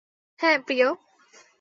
[0.39, 0.87] হ্যাঁ, প্রিয়?